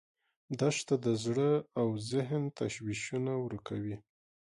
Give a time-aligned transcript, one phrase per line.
[0.59, 3.95] دښته د زړه او ذهن تشویشونه ورکوي.